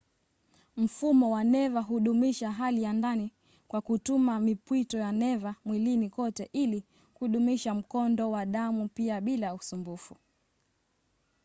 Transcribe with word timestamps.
mfumo 0.77 1.31
wa 1.31 1.43
neva 1.43 1.79
hudumisha 1.81 2.51
hali 2.51 2.83
ya 2.83 2.93
ndani 2.93 3.31
kwa 3.67 3.81
kutuma 3.81 4.39
mipwito 4.39 4.97
ya 4.97 5.11
neva 5.11 5.55
mwilini 5.65 6.09
kote 6.09 6.49
ili 6.53 6.83
kudumisha 7.13 7.73
mkondo 7.73 8.31
wa 8.31 8.45
damu 8.45 8.87
pia 8.87 9.21
bila 9.21 9.53
usumbufu 9.53 10.17